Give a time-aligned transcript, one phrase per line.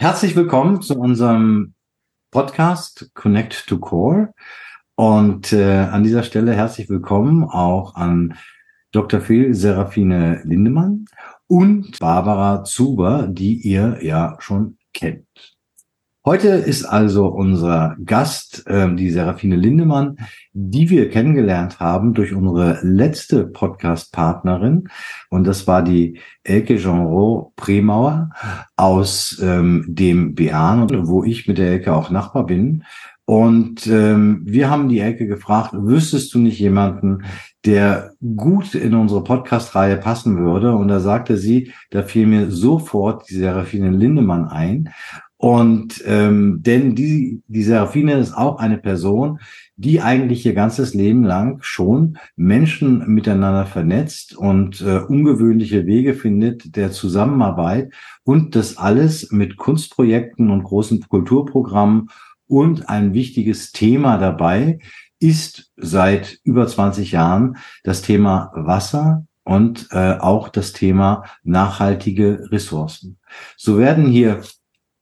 [0.00, 1.74] herzlich willkommen zu unserem
[2.30, 4.32] Podcast Connect to Core.
[4.94, 8.38] Und äh, an dieser Stelle herzlich willkommen auch an
[8.92, 9.20] Dr.
[9.20, 11.04] Phil Serafine Lindemann
[11.48, 15.28] und Barbara Zuber, die ihr ja schon kennt.
[16.22, 20.18] Heute ist also unser Gast ähm, die Serafine Lindemann,
[20.52, 24.90] die wir kennengelernt haben durch unsere letzte Podcast-Partnerin.
[25.30, 28.28] Und das war die Elke Genro Premauer
[28.76, 32.84] aus ähm, dem Bean, wo ich mit der Elke auch Nachbar bin.
[33.24, 37.24] Und ähm, wir haben die Elke gefragt, wüsstest du nicht jemanden,
[37.64, 40.76] der gut in unsere Podcast-Reihe passen würde?
[40.76, 44.90] Und da sagte sie, da fiel mir sofort die Serafine Lindemann ein.
[45.40, 49.40] Und ähm, denn die, die Seraphine ist auch eine Person,
[49.74, 56.76] die eigentlich ihr ganzes Leben lang schon Menschen miteinander vernetzt und äh, ungewöhnliche Wege findet
[56.76, 57.90] der Zusammenarbeit
[58.22, 62.10] und das alles mit Kunstprojekten und großen Kulturprogrammen
[62.46, 64.78] und ein wichtiges Thema dabei
[65.20, 73.18] ist seit über 20 Jahren das Thema Wasser und äh, auch das Thema nachhaltige Ressourcen.
[73.56, 74.42] So werden hier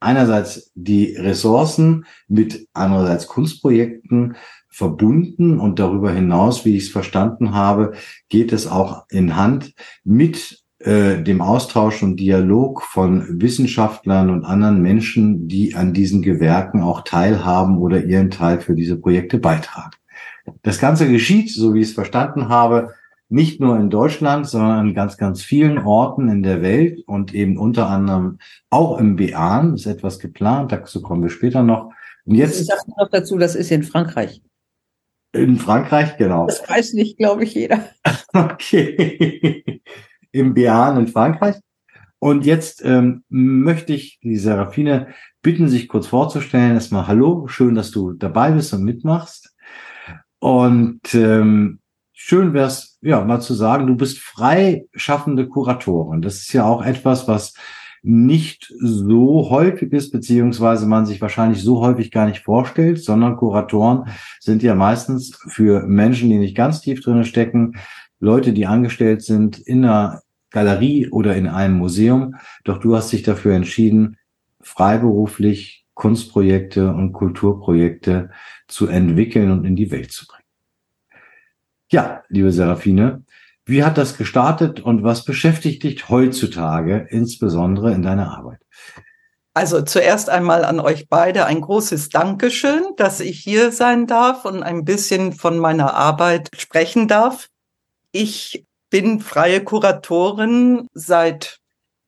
[0.00, 4.36] einerseits die Ressourcen mit andererseits Kunstprojekten
[4.68, 7.92] verbunden und darüber hinaus, wie ich es verstanden habe,
[8.28, 14.80] geht es auch in Hand mit äh, dem Austausch und Dialog von Wissenschaftlern und anderen
[14.80, 19.90] Menschen, die an diesen Gewerken auch teilhaben oder ihren Teil für diese Projekte beitragen.
[20.62, 22.94] Das Ganze geschieht, so wie ich es verstanden habe,
[23.28, 27.58] nicht nur in Deutschland, sondern an ganz, ganz vielen Orten in der Welt und eben
[27.58, 28.38] unter anderem
[28.70, 31.92] auch im Bean ist etwas geplant, dazu kommen wir später noch.
[32.24, 32.60] Und jetzt.
[32.60, 34.42] Ich sage noch dazu, das ist in Frankreich.
[35.32, 36.46] In Frankreich, genau.
[36.46, 37.84] Das weiß nicht, glaube ich, jeder.
[38.32, 39.82] okay.
[40.32, 41.56] Im Bean in Frankreich.
[42.18, 45.08] Und jetzt ähm, möchte ich die Serafine
[45.42, 46.74] bitten, sich kurz vorzustellen.
[46.74, 49.54] Erstmal Hallo, schön, dass du dabei bist und mitmachst.
[50.40, 51.80] Und ähm,
[52.12, 56.22] schön wäre es, ja, mal zu sagen, du bist freischaffende Kuratorin.
[56.22, 57.54] Das ist ja auch etwas, was
[58.02, 64.08] nicht so häufig ist, beziehungsweise man sich wahrscheinlich so häufig gar nicht vorstellt, sondern Kuratoren
[64.40, 67.74] sind ja meistens für Menschen, die nicht ganz tief drinne stecken,
[68.20, 72.36] Leute, die angestellt sind in einer Galerie oder in einem Museum.
[72.64, 74.16] Doch du hast dich dafür entschieden,
[74.60, 78.30] freiberuflich Kunstprojekte und Kulturprojekte
[78.68, 80.37] zu entwickeln und in die Welt zu bringen.
[81.90, 83.24] Ja, liebe Serafine,
[83.64, 88.60] wie hat das gestartet und was beschäftigt dich heutzutage insbesondere in deiner Arbeit?
[89.54, 94.62] Also zuerst einmal an euch beide ein großes Dankeschön, dass ich hier sein darf und
[94.62, 97.48] ein bisschen von meiner Arbeit sprechen darf.
[98.12, 101.58] Ich bin freie Kuratorin seit,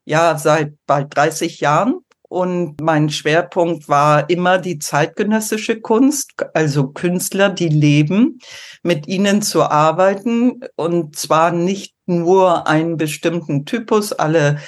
[0.04, 7.50] ja, seit bald 30 Jahren und mein Schwerpunkt war immer die zeitgenössische Kunst, also Künstler,
[7.50, 8.38] die leben,
[8.84, 14.60] mit ihnen zu arbeiten und zwar nicht nur einen bestimmten Typus, alle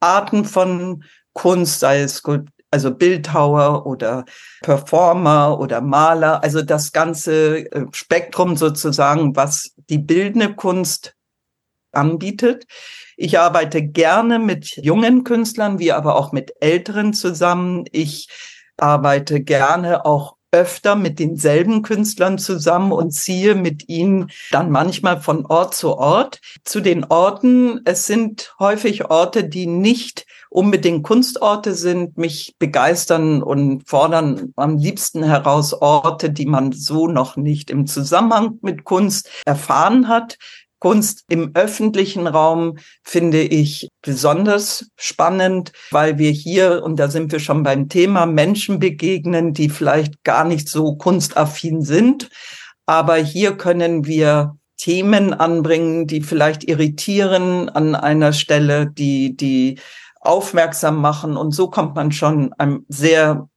[0.00, 1.04] Arten von
[1.34, 2.22] Kunst, sei es
[2.70, 4.24] also Bildhauer oder
[4.62, 11.14] Performer oder Maler, also das ganze äh, Spektrum sozusagen, was die bildende Kunst
[11.92, 12.66] anbietet.
[13.22, 17.84] Ich arbeite gerne mit jungen Künstlern, wie aber auch mit älteren zusammen.
[17.92, 18.28] Ich
[18.78, 25.44] arbeite gerne auch öfter mit denselben Künstlern zusammen und ziehe mit ihnen dann manchmal von
[25.44, 26.40] Ort zu Ort.
[26.64, 33.88] Zu den Orten, es sind häufig Orte, die nicht unbedingt Kunstorte sind, mich begeistern und
[33.88, 40.08] fordern am liebsten heraus Orte, die man so noch nicht im Zusammenhang mit Kunst erfahren
[40.08, 40.38] hat.
[40.80, 47.38] Kunst im öffentlichen Raum finde ich besonders spannend, weil wir hier, und da sind wir
[47.38, 52.30] schon beim Thema, Menschen begegnen, die vielleicht gar nicht so kunstaffin sind.
[52.86, 59.78] Aber hier können wir Themen anbringen, die vielleicht irritieren an einer Stelle, die, die
[60.20, 61.36] aufmerksam machen.
[61.36, 63.49] Und so kommt man schon einem sehr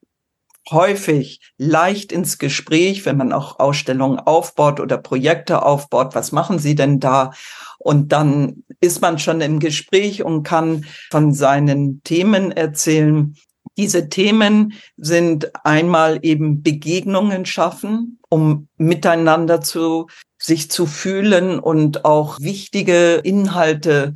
[0.72, 6.16] häufig leicht ins Gespräch, wenn man auch Ausstellungen aufbaut oder Projekte aufbaut.
[6.16, 7.32] Was machen Sie denn da?
[7.80, 13.36] Und dann ist man schon im Gespräch und kann von seinen Themen erzählen.
[13.78, 20.08] Diese Themen sind einmal eben Begegnungen schaffen, um miteinander zu
[20.38, 24.14] sich zu fühlen und auch wichtige Inhalte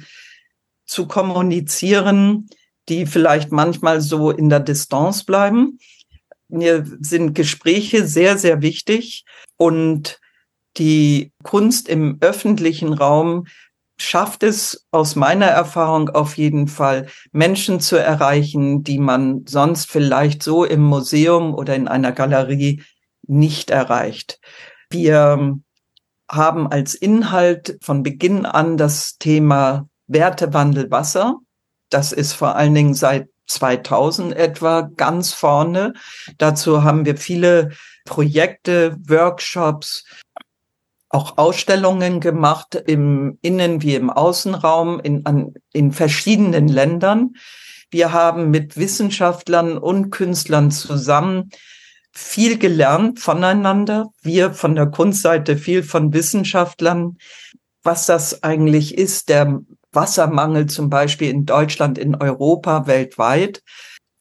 [0.86, 2.50] zu kommunizieren,
[2.90, 5.80] die vielleicht manchmal so in der Distanz bleiben.
[6.50, 9.26] Mir sind Gespräche sehr, sehr wichtig
[9.58, 10.20] und
[10.78, 13.46] die Kunst im öffentlichen Raum
[14.00, 20.44] schafft es aus meiner Erfahrung auf jeden Fall, Menschen zu erreichen, die man sonst vielleicht
[20.44, 22.84] so im Museum oder in einer Galerie
[23.24, 24.40] nicht erreicht.
[24.92, 25.58] Wir
[26.30, 31.38] haben als Inhalt von Beginn an das Thema Wertewandel Wasser.
[31.90, 35.94] Das ist vor allen Dingen seit 2000 etwa ganz vorne.
[36.38, 37.72] Dazu haben wir viele
[38.06, 40.06] Projekte, Workshops,
[41.10, 47.36] auch Ausstellungen gemacht im Innen- wie im Außenraum in, an, in verschiedenen Ländern.
[47.90, 51.50] Wir haben mit Wissenschaftlern und Künstlern zusammen
[52.12, 54.08] viel gelernt voneinander.
[54.22, 57.18] Wir von der Kunstseite viel von Wissenschaftlern,
[57.84, 59.62] was das eigentlich ist, der
[59.92, 63.63] Wassermangel zum Beispiel in Deutschland, in Europa, weltweit.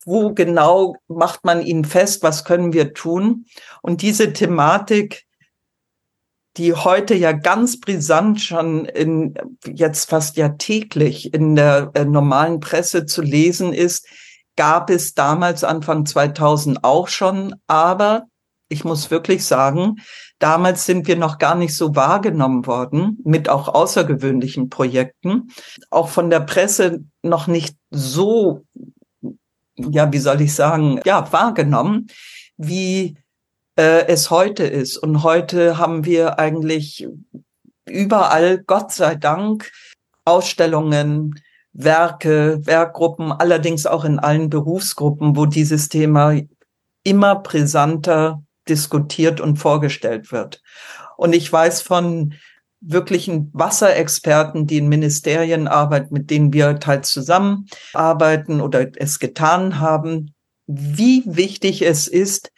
[0.05, 2.23] Wo genau macht man ihn fest?
[2.23, 3.47] Was können wir tun?
[3.83, 5.27] Und diese Thematik
[6.57, 9.35] die heute ja ganz brisant schon in,
[9.67, 14.07] jetzt fast ja täglich in der äh, normalen Presse zu lesen ist,
[14.57, 17.55] gab es damals Anfang 2000 auch schon.
[17.67, 18.25] Aber
[18.69, 19.97] ich muss wirklich sagen,
[20.39, 25.49] damals sind wir noch gar nicht so wahrgenommen worden mit auch außergewöhnlichen Projekten,
[25.91, 28.65] auch von der Presse noch nicht so,
[29.77, 32.09] ja, wie soll ich sagen, ja, wahrgenommen,
[32.57, 33.17] wie
[33.77, 34.97] äh, es heute ist.
[34.97, 37.07] Und heute haben wir eigentlich
[37.89, 39.71] überall, Gott sei Dank,
[40.25, 41.41] Ausstellungen,
[41.73, 46.41] Werke, Werkgruppen, allerdings auch in allen Berufsgruppen, wo dieses Thema
[47.05, 50.63] immer brisanter diskutiert und vorgestellt wird.
[51.17, 52.35] Und ich weiß von
[52.81, 60.35] wirklichen Wasserexperten, die in Ministerien arbeiten, mit denen wir teils zusammenarbeiten oder es getan haben,
[60.67, 62.53] wie wichtig es ist,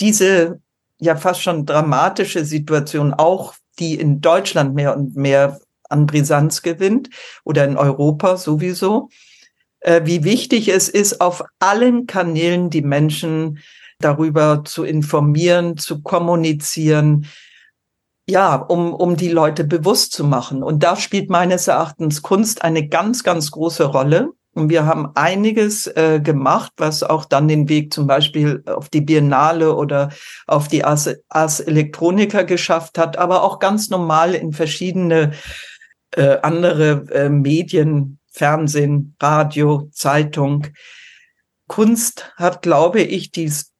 [0.00, 0.60] diese
[0.98, 7.10] ja fast schon dramatische Situation auch, die in Deutschland mehr und mehr an Brisanz gewinnt
[7.44, 9.08] oder in Europa sowieso,
[9.80, 13.58] äh, wie wichtig es ist, auf allen Kanälen die Menschen
[14.04, 17.26] darüber zu informieren, zu kommunizieren,
[18.26, 20.62] ja, um, um die Leute bewusst zu machen.
[20.62, 24.30] Und da spielt meines Erachtens Kunst eine ganz, ganz große Rolle.
[24.54, 29.00] Und wir haben einiges äh, gemacht, was auch dann den Weg zum Beispiel auf die
[29.00, 30.10] Biennale oder
[30.46, 35.32] auf die Ars, Ars Electronica geschafft hat, aber auch ganz normal in verschiedene
[36.14, 40.66] äh, andere äh, Medien, Fernsehen, Radio, Zeitung.
[41.66, 43.71] Kunst hat, glaube ich, dies,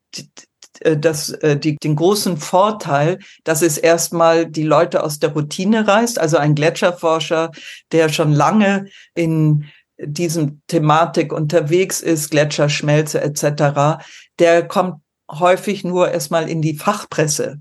[0.80, 6.18] das, äh, die, den großen Vorteil, dass es erstmal die Leute aus der Routine reißt.
[6.18, 7.50] Also ein Gletscherforscher,
[7.92, 9.66] der schon lange in
[9.98, 14.02] diesem Thematik unterwegs ist, Gletscherschmelze etc.,
[14.38, 14.96] der kommt
[15.30, 17.60] häufig nur erstmal in die Fachpresse.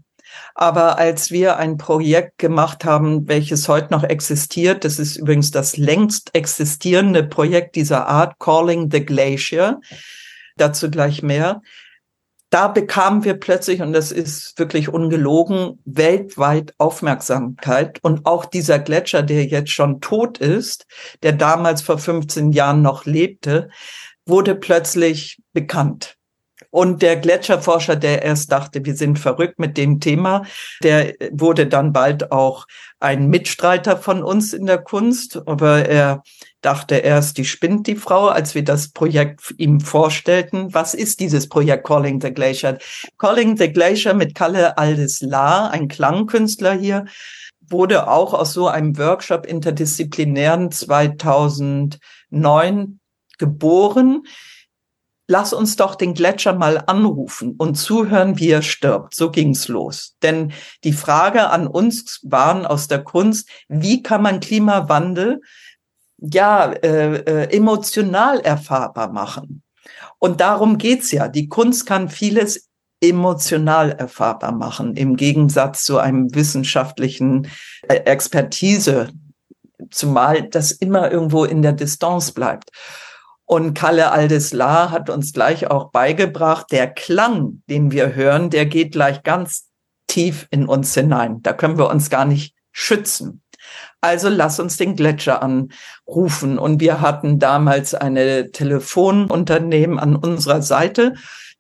[0.56, 5.78] Aber als wir ein Projekt gemacht haben, welches heute noch existiert, das ist übrigens das
[5.78, 9.82] längst existierende Projekt dieser Art, Calling the Glacier,
[10.58, 11.62] dazu gleich mehr,
[12.52, 18.00] da bekamen wir plötzlich, und das ist wirklich ungelogen, weltweit Aufmerksamkeit.
[18.04, 20.86] Und auch dieser Gletscher, der jetzt schon tot ist,
[21.24, 23.70] der damals vor 15 Jahren noch lebte,
[24.26, 26.18] wurde plötzlich bekannt.
[26.72, 30.44] Und der Gletscherforscher, der erst dachte, wir sind verrückt mit dem Thema,
[30.82, 32.66] der wurde dann bald auch
[33.02, 35.42] ein Mitstreiter von uns in der Kunst.
[35.46, 36.24] Aber er
[36.62, 40.74] dachte erst, die spinnt die Frau, als wir das Projekt ihm vorstellten.
[40.74, 42.78] Was ist dieses Projekt Calling the Glacier?
[43.18, 47.04] Calling the Glacier mit Kalle Aldeslar, ein Klangkünstler hier,
[47.60, 53.00] wurde auch aus so einem Workshop interdisziplinären 2009
[53.38, 54.24] geboren
[55.32, 59.16] lass uns doch den Gletscher mal anrufen und zuhören, wie er stirbt.
[59.16, 60.18] So ging's los.
[60.22, 60.52] Denn
[60.84, 65.42] die Frage an uns waren aus der Kunst, wie kann man Klimawandel
[66.18, 69.64] ja äh, äh, emotional erfahrbar machen?
[70.20, 71.30] Und darum geht's ja.
[71.30, 72.68] Die Kunst kann vieles
[73.00, 77.48] emotional erfahrbar machen, im Gegensatz zu einem wissenschaftlichen
[77.88, 79.10] äh, Expertise,
[79.92, 82.70] zumal das immer irgendwo in der Distanz bleibt.
[83.52, 88.94] Und Kalle Aldeslar hat uns gleich auch beigebracht, der Klang, den wir hören, der geht
[88.94, 89.68] gleich ganz
[90.08, 91.42] tief in uns hinein.
[91.44, 93.42] Da können wir uns gar nicht schützen.
[94.00, 96.58] Also lass uns den Gletscher anrufen.
[96.58, 101.16] Und wir hatten damals eine Telefonunternehmen an unserer Seite,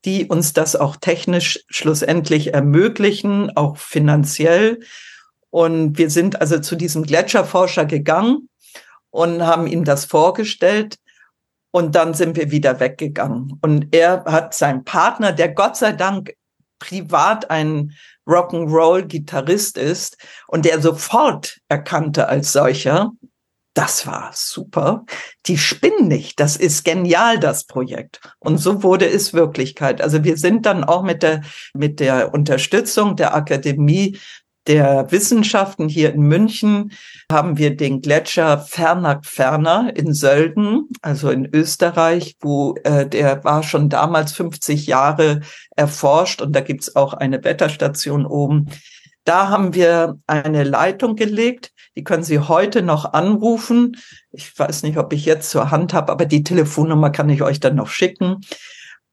[0.06, 4.80] die uns das auch technisch schlussendlich ermöglichen, auch finanziell.
[5.50, 8.48] Und wir sind also zu diesem Gletscherforscher gegangen
[9.10, 10.96] und haben ihm das vorgestellt.
[11.72, 13.58] Und dann sind wir wieder weggegangen.
[13.62, 16.34] Und er hat seinen Partner, der Gott sei Dank
[16.80, 17.94] privat ein
[18.28, 23.12] Rock'n'Roll-Gitarrist ist und der sofort erkannte als solcher,
[23.74, 25.06] das war super.
[25.46, 26.42] Die spinnen nicht.
[26.42, 28.20] Das ist genial, das Projekt.
[28.40, 30.02] Und so wurde es Wirklichkeit.
[30.02, 31.42] Also wir sind dann auch mit der,
[31.74, 34.20] mit der Unterstützung der Akademie
[34.68, 36.92] der Wissenschaften hier in München
[37.32, 43.64] haben wir den Gletscher Fernack Ferner in Sölden, also in Österreich, wo äh, der war
[43.64, 45.42] schon damals 50 Jahre
[45.76, 48.70] erforscht und da gibt's auch eine Wetterstation oben.
[49.24, 53.98] Da haben wir eine Leitung gelegt, die können Sie heute noch anrufen.
[54.32, 57.60] Ich weiß nicht, ob ich jetzt zur Hand habe, aber die Telefonnummer kann ich euch
[57.60, 58.38] dann noch schicken.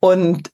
[0.01, 0.51] Und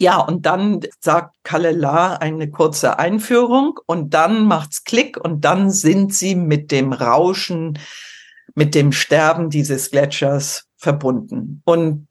[0.00, 5.70] ja, und dann sagt Kalle La eine kurze Einführung und dann macht's Klick und dann
[5.70, 7.78] sind sie mit dem Rauschen,
[8.54, 11.62] mit dem Sterben dieses Gletschers verbunden.
[11.64, 12.06] Und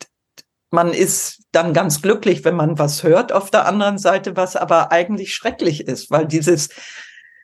[0.71, 4.91] man ist dann ganz glücklich, wenn man was hört auf der anderen Seite, was aber
[4.91, 6.69] eigentlich schrecklich ist, weil dieses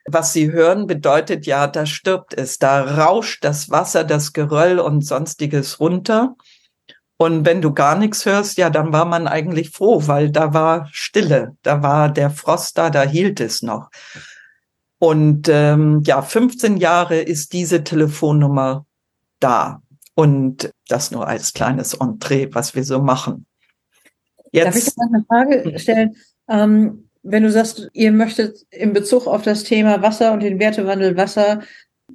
[0.06, 5.04] was Sie hören, bedeutet ja, da stirbt es, da rauscht das Wasser, das Geröll und
[5.04, 6.36] sonstiges runter.
[7.20, 10.88] Und wenn du gar nichts hörst, ja, dann war man eigentlich froh, weil da war
[10.90, 13.90] Stille, da war der Frost da, da hielt es noch.
[14.98, 18.86] Und ähm, ja, 15 Jahre ist diese Telefonnummer
[19.38, 19.82] da.
[20.14, 23.44] Und das nur als kleines Entree, was wir so machen.
[24.50, 26.16] Jetzt, Darf ich noch eine Frage stellen?
[26.48, 31.18] Ähm, wenn du sagst, ihr möchtet in Bezug auf das Thema Wasser und den Wertewandel
[31.18, 31.60] Wasser,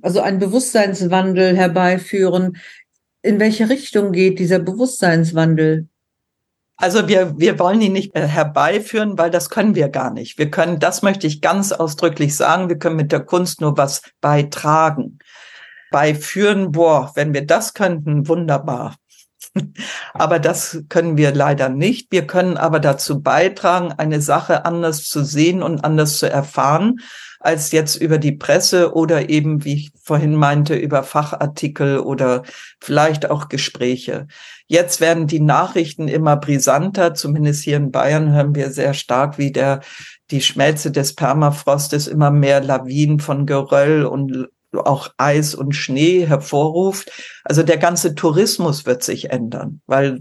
[0.01, 2.57] also einen Bewusstseinswandel herbeiführen,
[3.25, 5.87] in welche Richtung geht dieser Bewusstseinswandel?
[6.77, 10.37] Also wir, wir wollen ihn nicht herbeiführen, weil das können wir gar nicht.
[10.37, 14.01] Wir können, das möchte ich ganz ausdrücklich sagen, wir können mit der Kunst nur was
[14.21, 15.19] beitragen.
[15.89, 18.95] Beiführen, boah, wenn wir das könnten, wunderbar.
[20.13, 22.11] aber das können wir leider nicht.
[22.11, 26.99] Wir können aber dazu beitragen, eine Sache anders zu sehen und anders zu erfahren,
[27.45, 32.41] als jetzt über die Presse oder eben, wie ich vorhin meinte, über Fachartikel oder
[32.81, 34.27] vielleicht auch Gespräche.
[34.65, 37.13] Jetzt werden die Nachrichten immer brisanter.
[37.13, 39.81] Zumindest hier in Bayern hören wir sehr stark, wie der
[40.31, 44.49] die Schmelze des Permafrostes immer mehr Lawinen von Geröll und
[44.81, 47.11] auch Eis und Schnee hervorruft.
[47.43, 50.19] Also der ganze Tourismus wird sich ändern, weil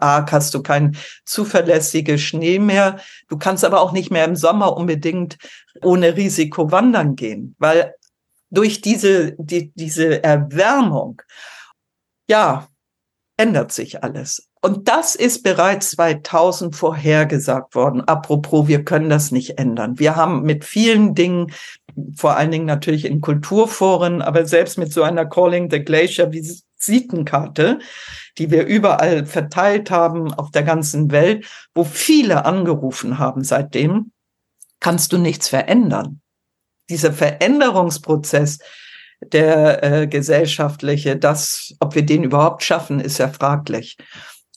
[0.00, 2.98] A, hast du kein zuverlässige Schnee mehr.
[3.28, 5.36] Du kannst aber auch nicht mehr im Sommer unbedingt
[5.82, 7.94] ohne Risiko wandern gehen, weil
[8.50, 11.20] durch diese, die, diese Erwärmung,
[12.28, 12.68] ja,
[13.36, 14.48] ändert sich alles.
[14.60, 18.00] Und das ist bereits 2000 vorhergesagt worden.
[18.02, 19.98] Apropos, wir können das nicht ändern.
[19.98, 21.52] Wir haben mit vielen Dingen,
[22.16, 27.80] vor allen Dingen natürlich in Kulturforen, aber selbst mit so einer Calling the Glacier Visitenkarte,
[28.38, 34.12] die wir überall verteilt haben auf der ganzen Welt, wo viele angerufen haben seitdem,
[34.80, 36.20] kannst du nichts verändern.
[36.88, 38.58] Dieser Veränderungsprozess,
[39.32, 43.96] der äh, gesellschaftliche, das, ob wir den überhaupt schaffen, ist ja fraglich.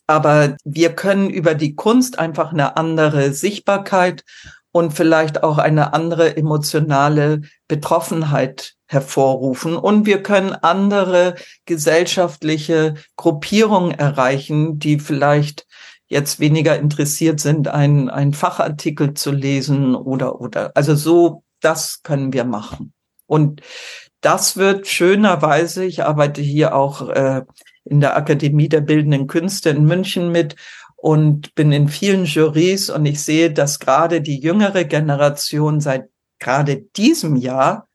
[0.08, 4.24] Aber wir können über die Kunst einfach eine andere Sichtbarkeit
[4.72, 9.76] und vielleicht auch eine andere emotionale Betroffenheit hervorrufen.
[9.76, 15.68] Und wir können andere gesellschaftliche Gruppierungen erreichen, die vielleicht
[16.08, 22.32] jetzt weniger interessiert sind, einen, einen Fachartikel zu lesen oder, oder, also so, das können
[22.32, 22.94] wir machen.
[23.26, 23.62] Und
[24.22, 27.44] das wird schönerweise, ich arbeite hier auch äh,
[27.84, 30.56] in der Akademie der Bildenden Künste in München mit
[30.96, 36.10] und bin in vielen Jurys und ich sehe, dass gerade die jüngere Generation seit
[36.40, 37.88] gerade diesem Jahr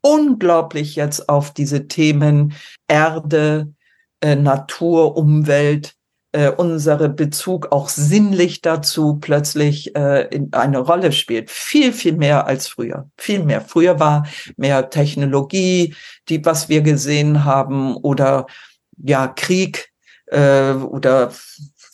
[0.00, 2.54] unglaublich jetzt auf diese Themen
[2.86, 3.72] Erde,
[4.20, 5.96] äh, Natur, Umwelt,
[6.34, 11.48] äh, unsere Bezug auch sinnlich dazu plötzlich äh, in eine Rolle spielt.
[11.48, 13.08] Viel, viel mehr als früher.
[13.16, 13.60] Viel mehr.
[13.60, 14.26] Früher war
[14.56, 15.94] mehr Technologie,
[16.28, 18.46] die, was wir gesehen haben, oder
[18.96, 19.92] ja, Krieg
[20.26, 21.32] äh, oder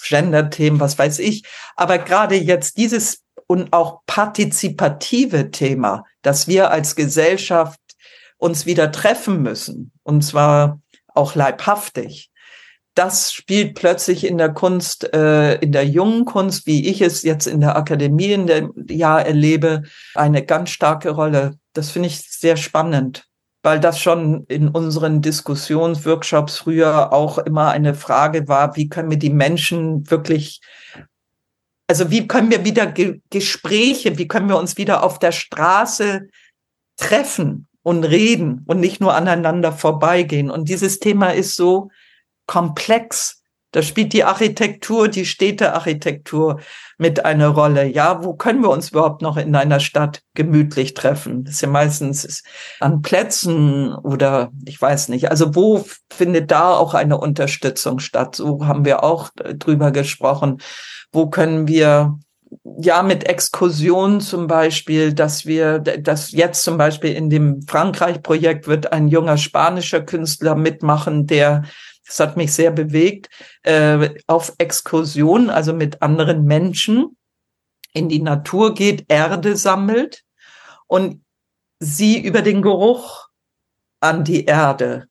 [0.09, 1.44] Gender-Themen, was weiß ich.
[1.76, 7.78] Aber gerade jetzt dieses und auch partizipative Thema, dass wir als Gesellschaft
[8.38, 12.29] uns wieder treffen müssen, und zwar auch leibhaftig.
[13.00, 17.47] Das spielt plötzlich in der Kunst, äh, in der jungen Kunst, wie ich es jetzt
[17.47, 21.57] in der Akademie in dem Jahr erlebe, eine ganz starke Rolle.
[21.73, 23.26] Das finde ich sehr spannend
[23.62, 29.19] weil das schon in unseren Diskussionsworkshops früher auch immer eine Frage war, wie können wir
[29.19, 30.61] die Menschen wirklich,
[31.87, 36.28] also wie können wir wieder Ge Gespräche, wie können wir uns wieder auf der Straße
[36.97, 40.50] treffen und reden und nicht nur aneinander vorbeigehen.
[40.50, 41.90] Und dieses Thema ist so
[42.50, 43.40] komplex
[43.73, 46.59] Da spielt die Architektur, die Städtearchitektur
[46.99, 47.87] mit einer Rolle.
[47.87, 51.45] Ja, wo können wir uns überhaupt noch in einer Stadt gemütlich treffen?
[51.45, 52.42] Das ist ja meistens
[52.80, 55.30] an Plätzen oder ich weiß nicht.
[55.30, 58.35] Also wo findet da auch eine Unterstützung statt?
[58.35, 60.61] So haben wir auch drüber gesprochen.
[61.12, 62.19] Wo können wir
[62.80, 68.92] ja, mit Exkursionen zum Beispiel, dass wir, dass jetzt zum Beispiel in dem Frankreich-Projekt wird
[68.92, 71.62] ein junger spanischer Künstler mitmachen, der
[72.10, 73.28] das hat mich sehr bewegt,
[73.62, 77.16] äh, auf Exkursion, also mit anderen Menschen
[77.92, 80.24] in die Natur geht, Erde sammelt
[80.88, 81.22] und
[81.78, 83.28] sie über den Geruch
[84.00, 85.06] an die Erde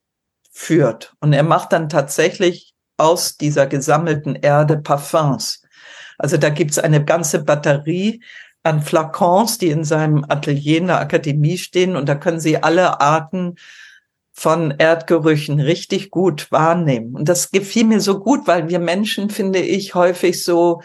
[0.52, 1.14] führt.
[1.20, 5.62] Und er macht dann tatsächlich aus dieser gesammelten Erde Parfums.
[6.18, 8.22] Also da gibt's eine ganze Batterie
[8.62, 11.96] an Flakons, die in seinem Atelier in der Akademie stehen.
[11.96, 13.54] Und da können Sie alle Arten
[14.32, 17.14] von Erdgerüchen richtig gut wahrnehmen.
[17.14, 20.82] Und das gefiel mir so gut, weil wir Menschen, finde ich, häufig so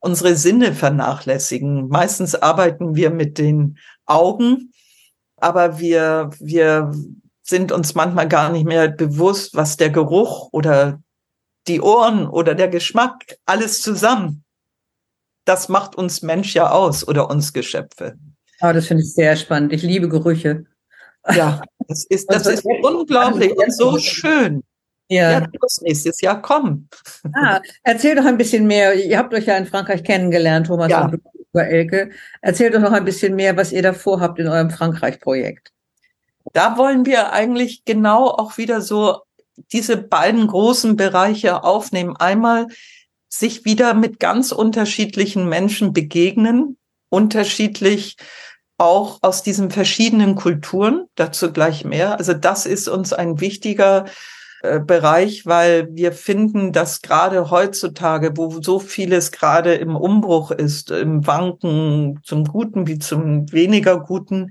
[0.00, 1.88] unsere Sinne vernachlässigen.
[1.88, 4.72] Meistens arbeiten wir mit den Augen,
[5.36, 6.92] aber wir, wir
[7.42, 11.02] sind uns manchmal gar nicht mehr bewusst, was der Geruch oder
[11.68, 14.44] die Ohren oder der Geschmack alles zusammen
[15.44, 18.16] das macht uns Mensch ja aus oder uns Geschöpfe.
[18.60, 19.72] Oh, das finde ich sehr spannend.
[19.72, 20.64] Ich liebe Gerüche.
[21.30, 24.62] Ja, das ist, das ist unglaublich und so schön.
[25.08, 25.32] Ja.
[25.32, 26.88] ja, musst nächstes Jahr kommen.
[27.34, 28.94] Ah, erzähl doch ein bisschen mehr.
[28.94, 31.04] Ihr habt euch ja in Frankreich kennengelernt, Thomas ja.
[31.04, 31.20] und
[31.52, 32.10] Elke.
[32.40, 35.70] Erzähl doch noch ein bisschen mehr, was ihr da vorhabt in eurem Frankreich-Projekt.
[36.54, 39.20] Da wollen wir eigentlich genau auch wieder so
[39.72, 42.16] diese beiden großen Bereiche aufnehmen.
[42.16, 42.68] Einmal
[43.28, 48.16] sich wieder mit ganz unterschiedlichen Menschen begegnen, unterschiedlich
[48.82, 52.18] auch aus diesen verschiedenen Kulturen, dazu gleich mehr.
[52.18, 54.06] Also das ist uns ein wichtiger
[54.62, 60.90] äh, Bereich, weil wir finden, dass gerade heutzutage, wo so vieles gerade im Umbruch ist,
[60.90, 64.50] im Wanken zum Guten wie zum weniger Guten,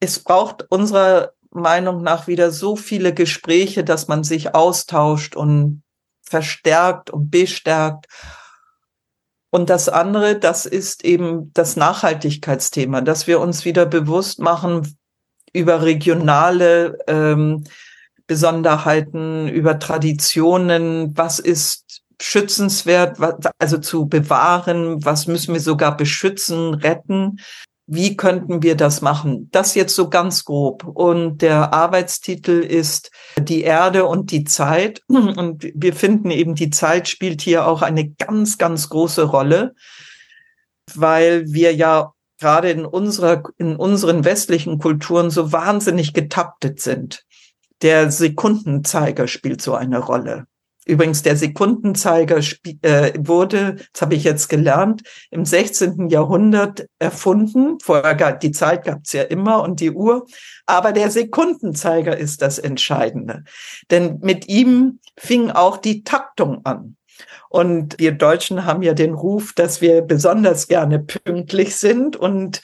[0.00, 5.82] es braucht unserer Meinung nach wieder so viele Gespräche, dass man sich austauscht und
[6.22, 8.06] verstärkt und bestärkt.
[9.50, 14.96] Und das andere, das ist eben das Nachhaltigkeitsthema, dass wir uns wieder bewusst machen
[15.52, 17.64] über regionale ähm,
[18.28, 23.18] Besonderheiten, über Traditionen, was ist schützenswert,
[23.58, 27.40] also zu bewahren, was müssen wir sogar beschützen, retten
[27.92, 29.48] wie könnten wir das machen?
[29.50, 30.84] Das jetzt so ganz grob.
[30.84, 35.02] Und der Arbeitstitel ist Die Erde und die Zeit.
[35.08, 39.74] Und wir finden eben, die Zeit spielt hier auch eine ganz, ganz große Rolle,
[40.94, 47.24] weil wir ja gerade in unserer, in unseren westlichen Kulturen so wahnsinnig getaktet sind.
[47.82, 50.46] Der Sekundenzeiger spielt so eine Rolle.
[50.86, 52.40] Übrigens, der Sekundenzeiger
[52.82, 56.08] äh, wurde, das habe ich jetzt gelernt, im 16.
[56.08, 57.78] Jahrhundert erfunden.
[57.82, 60.26] Vorher gab die Zeit gab es ja immer und die Uhr.
[60.66, 63.44] Aber der Sekundenzeiger ist das Entscheidende.
[63.90, 66.96] Denn mit ihm fing auch die Taktung an.
[67.50, 72.62] Und wir Deutschen haben ja den Ruf, dass wir besonders gerne pünktlich sind und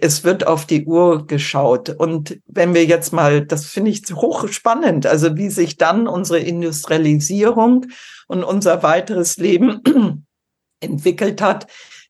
[0.00, 1.88] es wird auf die Uhr geschaut.
[1.88, 7.86] Und wenn wir jetzt mal, das finde ich hochspannend, also wie sich dann unsere Industrialisierung
[8.26, 9.82] und unser weiteres Leben
[10.80, 11.66] entwickelt hat,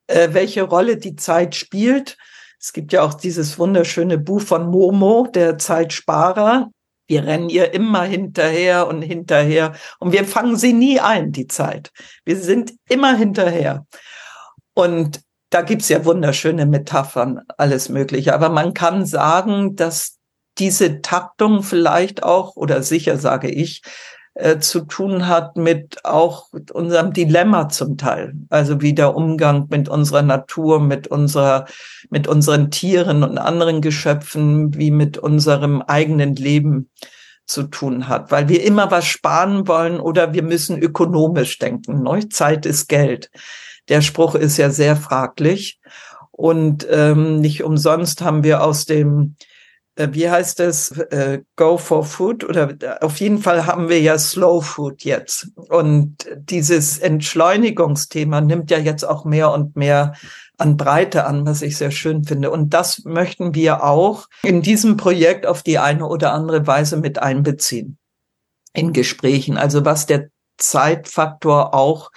[0.07, 2.17] äh, welche Rolle die Zeit spielt.
[2.59, 6.71] Es gibt ja auch dieses wunderschöne Buch von Momo, der Zeitsparer.
[7.07, 11.93] Wir rennen ihr immer hinterher und hinterher und wir fangen sie nie ein, die Zeit.
[12.25, 13.87] Wir sind immer hinterher.
[14.73, 15.21] Und
[15.55, 18.35] da gibt's ja wunderschöne Metaphern, alles Mögliche.
[18.35, 20.19] Aber man kann sagen, dass
[20.59, 23.83] diese Taktung vielleicht auch, oder sicher sage ich,
[24.35, 28.35] äh, zu tun hat mit auch unserem Dilemma zum Teil.
[28.51, 31.67] Also wie der Umgang mit unserer Natur, mit unserer,
[32.11, 36.91] mit unseren Tieren und anderen Geschöpfen, wie mit unserem eigenen Leben
[37.47, 42.03] zu tun hat, weil wir immer was sparen wollen oder wir müssen ökonomisch denken.
[42.03, 42.29] Ne?
[42.29, 43.31] Zeit ist Geld.
[43.89, 45.81] Der Spruch ist ja sehr fraglich.
[46.31, 49.37] Und ähm, nicht umsonst haben wir aus dem,
[49.95, 54.01] äh, wie heißt es, äh, Go for Food oder äh, auf jeden Fall haben wir
[54.01, 55.49] ja Slow Food jetzt.
[55.55, 60.15] Und dieses Entschleunigungsthema nimmt ja jetzt auch mehr und mehr
[60.59, 62.51] an Breite an, was ich sehr schön finde.
[62.51, 67.21] Und das möchten wir auch in diesem Projekt auf die eine oder andere Weise mit
[67.21, 67.99] einbeziehen
[68.73, 69.57] in Gesprächen.
[69.57, 72.11] Also was der Zeitfaktor auch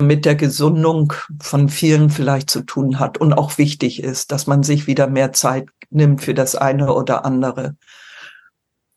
[0.00, 4.62] mit der Gesundung von vielen vielleicht zu tun hat und auch wichtig ist, dass man
[4.62, 7.76] sich wieder mehr Zeit nimmt für das eine oder andere.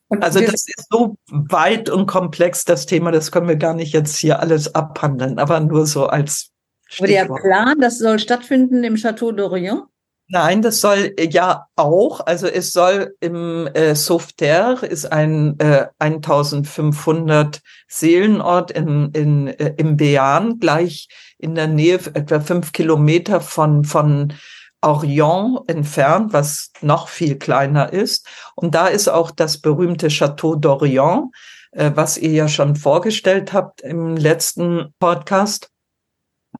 [0.09, 3.93] Und also das ist so weit und komplex, das Thema, das können wir gar nicht
[3.93, 6.51] jetzt hier alles abhandeln, aber nur so als
[6.87, 7.29] Stichwort.
[7.29, 9.83] Aber der Plan, das soll stattfinden im Château d'Orient?
[10.29, 12.19] Nein, das soll äh, ja auch.
[12.25, 19.95] Also es soll im äh, Sauveterre ist ein äh, 1500 Seelenort in, in, äh, im
[19.95, 24.33] Bean, gleich in der Nähe, etwa fünf Kilometer von, von
[24.81, 28.27] Orient entfernt, was noch viel kleiner ist.
[28.55, 31.29] Und da ist auch das berühmte Château d'Orient,
[31.71, 35.71] äh, was ihr ja schon vorgestellt habt im letzten Podcast.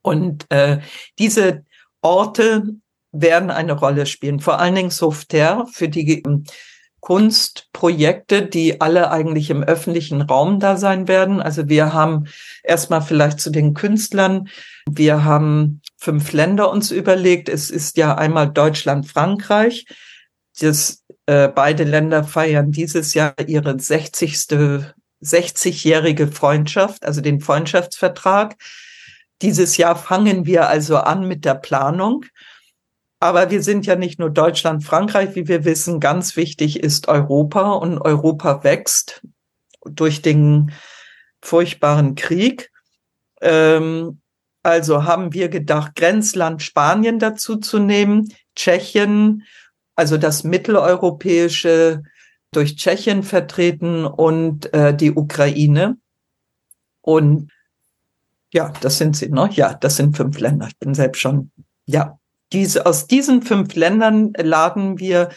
[0.04, 0.80] Und äh,
[1.20, 1.66] diese
[2.02, 2.78] Orte
[3.12, 4.40] werden eine Rolle spielen.
[4.40, 6.44] Vor allen Dingen Sauveterre für die ähm,
[7.00, 11.42] Kunstprojekte, die alle eigentlich im öffentlichen Raum da sein werden.
[11.42, 12.26] Also wir haben
[12.64, 14.50] erstmal vielleicht zu den Künstlern.
[14.90, 17.50] Wir haben fünf Länder uns überlegt.
[17.50, 19.86] Es ist ja einmal Deutschland, Frankreich.
[20.60, 24.48] Das, äh, beide Länder feiern dieses Jahr ihre 60.
[25.24, 28.56] 60-jährige Freundschaft, also den Freundschaftsvertrag.
[29.42, 32.26] Dieses Jahr fangen wir also an mit der Planung.
[33.20, 36.00] Aber wir sind ja nicht nur Deutschland, Frankreich, wie wir wissen.
[36.00, 39.26] Ganz wichtig ist Europa und Europa wächst
[39.86, 40.72] durch den
[41.42, 42.72] furchtbaren Krieg.
[43.42, 44.22] Ähm,
[44.62, 49.44] also haben wir gedacht, Grenzland Spanien dazu zu nehmen, Tschechien,
[49.96, 52.04] also das mitteleuropäische
[52.52, 55.98] durch Tschechien vertreten und äh, die Ukraine.
[57.02, 57.52] Und
[58.54, 59.50] ja, das sind sie, ne?
[59.54, 60.68] Ja, das sind fünf Länder.
[60.68, 61.52] Ich bin selbst schon,
[61.86, 62.20] ja,
[62.54, 65.30] diese, aus diesen fünf Ländern laden wir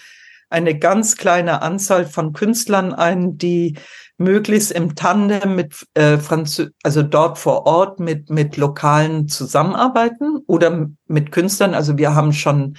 [0.49, 3.79] eine ganz kleine Anzahl von Künstlern ein, die
[4.19, 10.89] möglichst im Tandem mit äh, Franzö also dort vor Ort mit mit lokalen zusammenarbeiten oder
[11.07, 11.73] mit Künstlern.
[11.73, 12.77] Also wir haben schon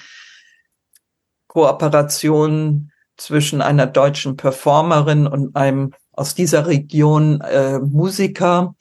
[1.47, 8.75] Kooperationen zwischen einer deutschen Performerin und einem aus dieser Region äh, Musiker.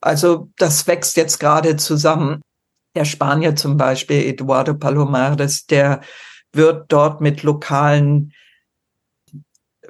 [0.00, 2.40] Also das wächst jetzt gerade zusammen
[2.94, 6.00] der Spanier zum Beispiel, Eduardo Palomares, der
[6.52, 8.32] wird dort mit lokalen,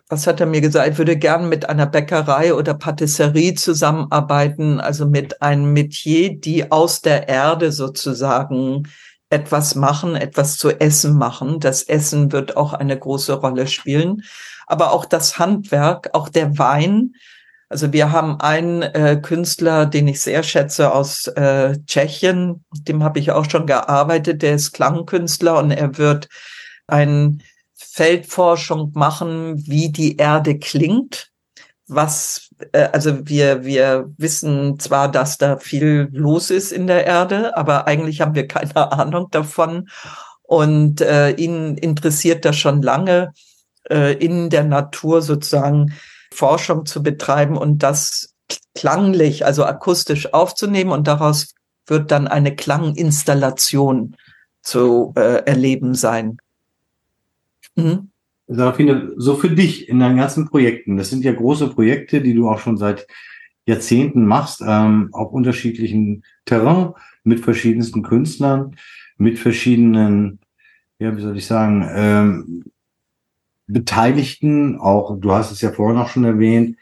[0.09, 5.41] was hat er mir gesagt, würde gern mit einer Bäckerei oder Patisserie zusammenarbeiten, also mit
[5.41, 8.89] einem Metier, die aus der Erde sozusagen
[9.31, 11.61] etwas machen, etwas zu essen machen.
[11.61, 14.23] Das Essen wird auch eine große Rolle spielen.
[14.67, 17.15] Aber auch das Handwerk, auch der Wein,
[17.71, 23.21] also wir haben einen äh, Künstler, den ich sehr schätze aus äh, Tschechien, dem habe
[23.21, 26.29] ich auch schon gearbeitet, der ist Klangkünstler und er wird
[26.89, 27.39] eine
[27.77, 31.29] Feldforschung machen, wie die Erde klingt.
[31.87, 37.57] Was, äh, also wir, wir wissen zwar, dass da viel los ist in der Erde,
[37.57, 39.89] aber eigentlich haben wir keine Ahnung davon.
[40.43, 43.33] Und äh, ihn interessiert das schon lange,
[43.89, 45.95] äh, in der Natur sozusagen
[46.33, 48.35] Forschung zu betreiben und das
[48.75, 51.55] klanglich, also akustisch aufzunehmen und daraus
[51.87, 54.17] wird dann eine Klanginstallation
[54.63, 56.39] zu äh, erleben sein.
[57.77, 58.11] Mhm.
[58.47, 62.49] Sarafine, so für dich in deinen ganzen Projekten, das sind ja große Projekte, die du
[62.49, 63.07] auch schon seit
[63.65, 68.77] Jahrzehnten machst, ähm, auf unterschiedlichen Terrain, mit verschiedensten Künstlern,
[69.19, 70.41] mit verschiedenen,
[70.99, 72.65] ja, wie soll ich sagen, ähm,
[73.73, 76.77] Beteiligten, auch du hast es ja vorher noch schon erwähnt,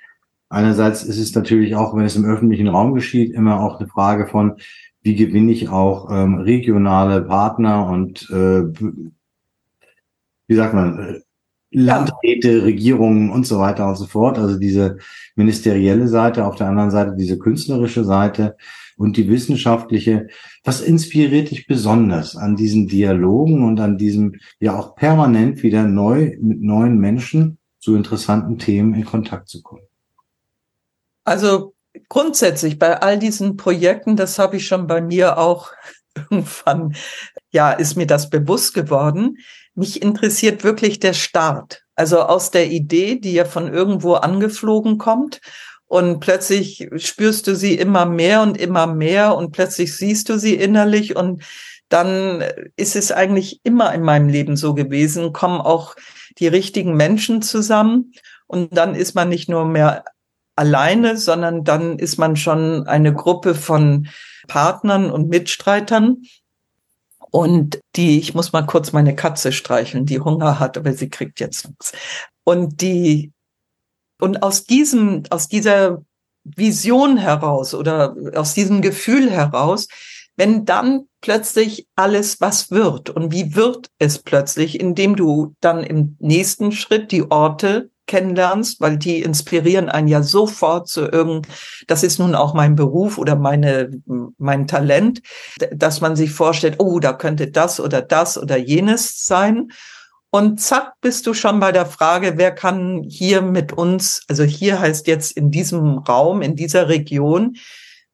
[0.48, 4.26] einerseits ist es natürlich auch, wenn es im öffentlichen Raum geschieht, immer auch eine Frage
[4.26, 4.56] von,
[5.02, 8.64] wie gewinne ich auch ähm, regionale Partner und äh,
[10.46, 11.20] wie sagt man, äh,
[11.70, 14.38] Landräte, Regierungen und so weiter und so fort.
[14.38, 14.98] Also diese
[15.36, 18.56] ministerielle Seite, auf der anderen Seite diese künstlerische Seite
[18.98, 20.26] und die wissenschaftliche.
[20.64, 26.36] Was inspiriert dich besonders an diesen Dialogen und an diesem ja auch permanent wieder neu
[26.40, 29.84] mit neuen Menschen zu interessanten Themen in Kontakt zu kommen?
[31.24, 31.74] Also
[32.08, 35.70] grundsätzlich bei all diesen Projekten, das habe ich schon bei mir auch
[36.14, 36.94] irgendwann,
[37.50, 39.38] ja, ist mir das bewusst geworden.
[39.74, 41.84] Mich interessiert wirklich der Start.
[41.94, 45.40] Also aus der Idee, die ja von irgendwo angeflogen kommt
[45.88, 50.54] und plötzlich spürst du sie immer mehr und immer mehr und plötzlich siehst du sie
[50.54, 51.42] innerlich und
[51.88, 52.44] dann
[52.76, 55.96] ist es eigentlich immer in meinem Leben so gewesen, kommen auch
[56.38, 58.12] die richtigen Menschen zusammen
[58.46, 60.04] und dann ist man nicht nur mehr
[60.56, 64.08] alleine, sondern dann ist man schon eine Gruppe von
[64.48, 66.22] Partnern und Mitstreitern.
[67.30, 71.40] Und die, ich muss mal kurz meine Katze streicheln, die Hunger hat, aber sie kriegt
[71.40, 71.92] jetzt nichts.
[72.42, 73.32] Und die
[74.20, 76.02] und aus diesem, aus dieser
[76.44, 79.88] Vision heraus oder aus diesem Gefühl heraus,
[80.36, 86.16] wenn dann plötzlich alles was wird und wie wird es plötzlich, indem du dann im
[86.20, 91.46] nächsten Schritt die Orte kennenlernst, weil die inspirieren einen ja sofort zu irgend,
[91.86, 93.90] das ist nun auch mein Beruf oder meine,
[94.38, 95.22] mein Talent,
[95.72, 99.68] dass man sich vorstellt, oh, da könnte das oder das oder jenes sein.
[100.30, 104.78] Und zack, bist du schon bei der Frage, wer kann hier mit uns, also hier
[104.78, 107.56] heißt jetzt in diesem Raum, in dieser Region,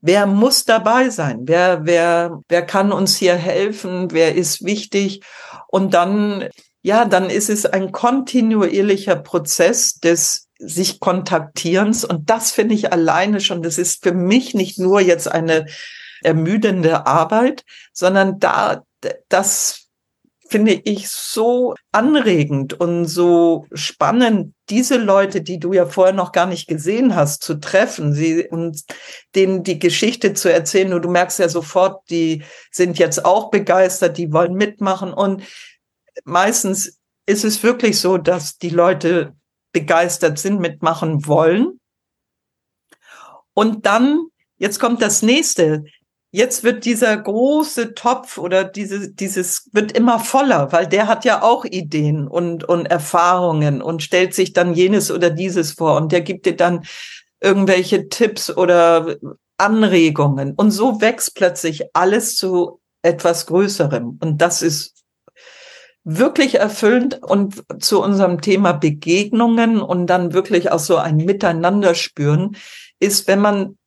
[0.00, 1.40] wer muss dabei sein?
[1.44, 4.12] Wer, wer, wer kann uns hier helfen?
[4.12, 5.22] Wer ist wichtig?
[5.66, 6.48] Und dann,
[6.82, 12.04] ja, dann ist es ein kontinuierlicher Prozess des sich kontaktierens.
[12.04, 15.66] Und das finde ich alleine schon, das ist für mich nicht nur jetzt eine
[16.22, 18.84] ermüdende Arbeit, sondern da,
[19.28, 19.83] das
[20.48, 26.46] finde ich so anregend und so spannend, diese Leute, die du ja vorher noch gar
[26.46, 28.82] nicht gesehen hast, zu treffen, sie und
[29.34, 30.92] denen die Geschichte zu erzählen.
[30.92, 35.12] Und du merkst ja sofort, die sind jetzt auch begeistert, die wollen mitmachen.
[35.12, 35.42] Und
[36.24, 39.34] meistens ist es wirklich so, dass die Leute
[39.72, 41.80] begeistert sind, mitmachen wollen.
[43.54, 44.26] Und dann,
[44.56, 45.84] jetzt kommt das nächste
[46.34, 51.42] jetzt wird dieser große Topf oder diese, dieses wird immer voller, weil der hat ja
[51.42, 56.22] auch Ideen und, und Erfahrungen und stellt sich dann jenes oder dieses vor und der
[56.22, 56.84] gibt dir dann
[57.40, 59.16] irgendwelche Tipps oder
[59.58, 60.54] Anregungen.
[60.56, 64.18] Und so wächst plötzlich alles zu etwas Größerem.
[64.20, 65.04] Und das ist
[66.02, 72.56] wirklich erfüllend und zu unserem Thema Begegnungen und dann wirklich auch so ein Miteinander spüren,
[72.98, 73.78] ist, wenn man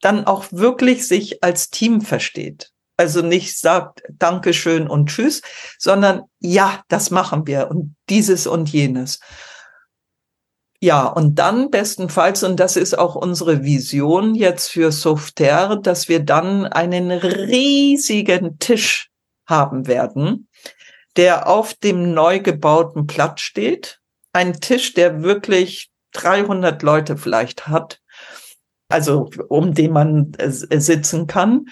[0.00, 2.70] dann auch wirklich sich als Team versteht.
[2.96, 5.42] Also nicht sagt Dankeschön und Tschüss,
[5.78, 9.20] sondern ja, das machen wir und dieses und jenes.
[10.80, 16.20] Ja, und dann bestenfalls, und das ist auch unsere Vision jetzt für Software, dass wir
[16.20, 19.10] dann einen riesigen Tisch
[19.46, 20.48] haben werden,
[21.16, 24.00] der auf dem neu gebauten Platz steht.
[24.32, 28.00] Ein Tisch, der wirklich 300 Leute vielleicht hat
[28.88, 31.66] also um den man äh, sitzen kann.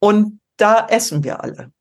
[0.00, 1.72] Und da essen wir alle.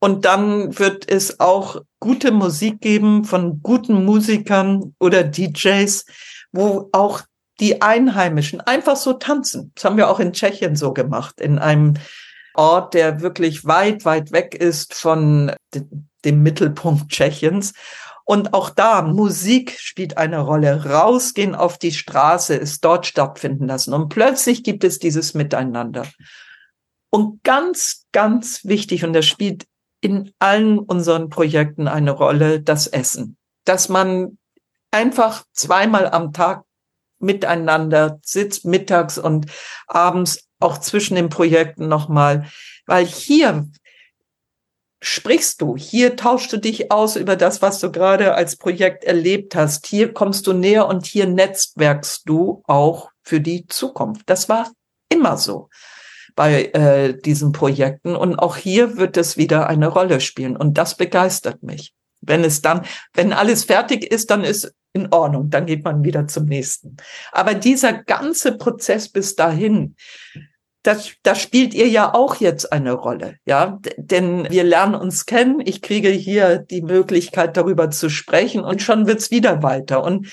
[0.00, 6.04] Und dann wird es auch gute Musik geben von guten Musikern oder DJs,
[6.50, 7.22] wo auch
[7.60, 9.70] die Einheimischen einfach so tanzen.
[9.76, 11.94] Das haben wir auch in Tschechien so gemacht, in einem
[12.54, 15.52] Ort, der wirklich weit, weit weg ist von
[16.24, 17.72] dem Mittelpunkt Tschechiens.
[18.24, 20.84] Und auch da, Musik spielt eine Rolle.
[20.84, 23.92] Rausgehen auf die Straße, es dort stattfinden lassen.
[23.92, 26.06] Und plötzlich gibt es dieses Miteinander.
[27.10, 29.66] Und ganz, ganz wichtig, und das spielt
[30.00, 33.36] in allen unseren Projekten eine Rolle, das Essen.
[33.64, 34.38] Dass man
[34.90, 36.64] einfach zweimal am Tag
[37.18, 39.46] miteinander sitzt, mittags und
[39.86, 42.46] abends, auch zwischen den Projekten nochmal.
[42.86, 43.68] Weil hier
[45.02, 49.56] sprichst du, hier tauschst du dich aus über das, was du gerade als Projekt erlebt
[49.56, 49.86] hast.
[49.86, 54.22] Hier kommst du näher und hier netzwerkst du auch für die Zukunft.
[54.26, 54.70] Das war
[55.08, 55.68] immer so
[56.36, 60.96] bei äh, diesen Projekten und auch hier wird es wieder eine Rolle spielen und das
[60.96, 61.92] begeistert mich.
[62.20, 66.28] Wenn es dann, wenn alles fertig ist, dann ist in Ordnung, dann geht man wieder
[66.28, 66.96] zum nächsten.
[67.32, 69.96] Aber dieser ganze Prozess bis dahin,
[70.82, 75.60] das, das spielt ihr ja auch jetzt eine Rolle, ja, denn wir lernen uns kennen.
[75.64, 80.02] Ich kriege hier die Möglichkeit, darüber zu sprechen und schon wird's wieder weiter.
[80.02, 80.28] Und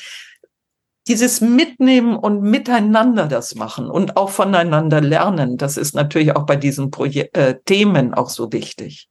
[1.07, 6.55] dieses Mitnehmen und miteinander das machen und auch voneinander lernen, das ist natürlich auch bei
[6.55, 9.07] diesen Proje äh, Themen auch so wichtig.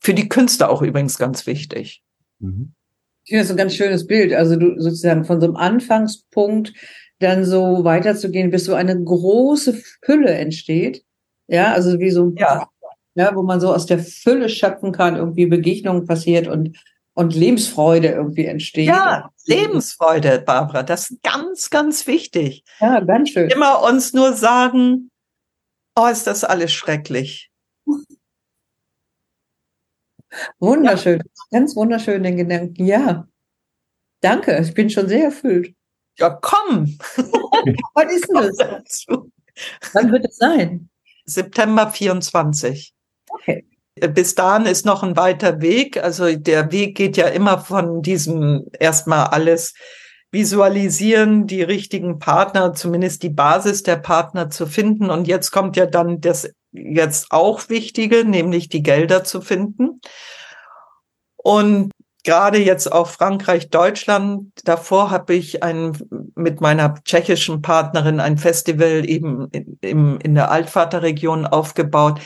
[0.00, 2.02] Für die Künstler auch übrigens ganz wichtig.
[2.38, 2.72] Mhm.
[3.24, 4.32] Ich finde das ein ganz schönes Bild.
[4.32, 6.72] Also du sozusagen von so einem Anfangspunkt
[7.20, 11.04] dann so weiterzugehen, bis so eine große Fülle entsteht.
[11.46, 12.68] Ja, also wie so, ja.
[13.14, 16.78] ja, wo man so aus der Fülle schöpfen kann, irgendwie Begegnungen passiert und,
[17.14, 18.86] und Lebensfreude irgendwie entsteht.
[18.86, 22.64] Ja, Lebensfreude, Barbara, das ist ganz, ganz wichtig.
[22.80, 23.50] Ja, ganz schön.
[23.50, 25.10] Immer uns nur sagen,
[25.96, 27.50] oh, ist das alles schrecklich.
[30.58, 31.58] Wunderschön, ja.
[31.58, 32.86] ganz wunderschön den Gedanken.
[32.86, 33.28] Ja,
[34.20, 35.74] danke, ich bin schon sehr erfüllt.
[36.20, 36.98] Ja, komm.
[37.94, 39.06] Was ist denn das?
[39.94, 40.90] Wann wird es sein?
[41.24, 42.92] September 24.
[43.28, 43.64] Okay.
[43.94, 46.02] Bis dahin ist noch ein weiter Weg.
[46.02, 49.74] Also der Weg geht ja immer von diesem erstmal alles
[50.30, 55.10] visualisieren, die richtigen Partner, zumindest die Basis der Partner zu finden.
[55.10, 60.00] Und jetzt kommt ja dann das jetzt auch Wichtige, nämlich die Gelder zu finden.
[61.36, 61.90] Und
[62.30, 64.52] gerade jetzt auch Frankreich, Deutschland.
[64.62, 65.98] Davor habe ich ein,
[66.36, 72.20] mit meiner tschechischen Partnerin ein Festival eben in, in der Altvaterregion aufgebaut.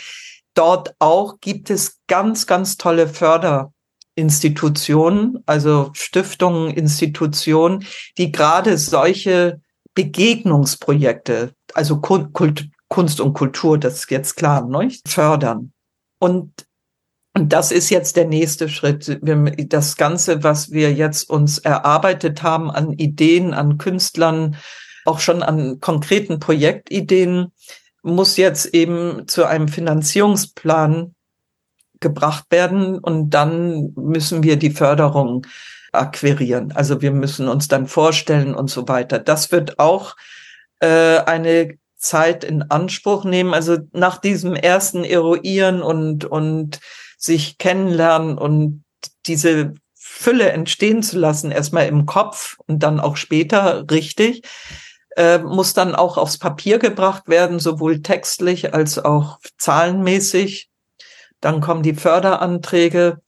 [0.52, 3.72] Dort auch gibt es ganz, ganz tolle Förder
[4.14, 7.86] Institutionen, also Stiftungen, Institutionen,
[8.18, 9.62] die gerade solche
[9.94, 15.72] Begegnungsprojekte, also Kunst und Kultur, das ist jetzt klar, ne, fördern.
[16.18, 16.52] Und,
[17.36, 19.18] und das ist jetzt der nächste Schritt.
[19.22, 24.56] Das Ganze, was wir jetzt uns erarbeitet haben an Ideen, an Künstlern,
[25.04, 27.52] auch schon an konkreten Projektideen,
[28.02, 31.14] muss jetzt eben zu einem Finanzierungsplan
[31.98, 35.44] gebracht werden und dann müssen wir die Förderung
[35.90, 36.72] akquirieren.
[36.72, 39.18] Also wir müssen uns dann vorstellen und so weiter.
[39.18, 40.16] Das wird auch
[40.80, 43.54] äh, eine Zeit in Anspruch nehmen.
[43.54, 46.80] Also nach diesem ersten Eruieren und, und
[47.24, 48.84] sich kennenlernen und
[49.26, 54.42] diese Fülle entstehen zu lassen, erstmal im Kopf und dann auch später richtig,
[55.16, 60.68] äh, muss dann auch aufs Papier gebracht werden, sowohl textlich als auch zahlenmäßig.
[61.40, 63.20] Dann kommen die Förderanträge,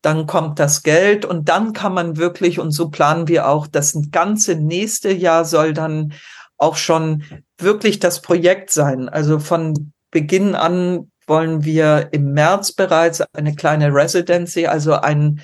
[0.00, 3.94] dann kommt das Geld und dann kann man wirklich, und so planen wir auch, das
[4.10, 6.14] ganze nächste Jahr soll dann
[6.56, 7.24] auch schon
[7.58, 9.08] wirklich das Projekt sein.
[9.10, 15.40] Also von Beginn an wollen wir im März bereits eine kleine Residency, also ein,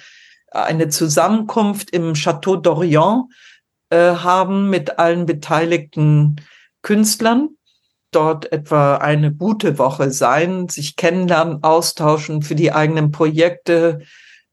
[0.51, 3.25] eine Zusammenkunft im Château d'Orient
[3.91, 6.37] äh, haben mit allen beteiligten
[6.83, 7.51] Künstlern.
[8.13, 14.01] Dort etwa eine gute Woche sein, sich kennenlernen, austauschen für die eigenen Projekte,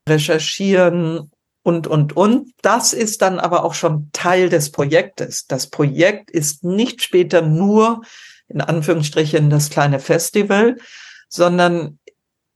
[0.08, 1.32] recherchieren
[1.64, 2.52] und, und, und.
[2.62, 5.48] Das ist dann aber auch schon Teil des Projektes.
[5.48, 8.02] Das Projekt ist nicht später nur,
[8.48, 10.78] in Anführungsstrichen, das kleine Festival,
[11.28, 12.00] sondern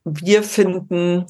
[0.03, 1.25] wir finden